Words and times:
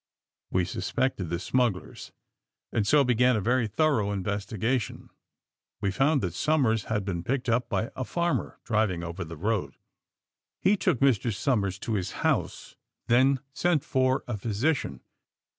We 0.49 0.65
suspected 0.65 1.25
the 1.29 1.37
smugglers, 1.37 2.11
and 2.71 2.87
so 2.87 3.03
began 3.03 3.35
a 3.35 3.39
very 3.39 3.67
thorough 3.67 4.11
investigation. 4.11 5.11
We 5.79 5.91
found 5.91 6.21
that 6.21 6.33
Somers 6.33 6.85
had 6.85 7.05
been 7.05 7.23
picked 7.23 7.47
up 7.47 7.69
by 7.69 7.91
a 7.95 8.03
farmer 8.03 8.59
driving 8.63 9.03
over 9.03 9.23
the 9.23 9.37
road. 9.37 9.77
He 10.59 10.75
took 10.75 11.01
Mr. 11.01 11.31
Somers 11.31 11.77
to 11.77 11.93
his 11.93 12.13
house, 12.25 12.75
then 13.09 13.41
sent 13.53 13.83
for 13.83 14.23
a 14.27 14.37
physician. 14.37 15.01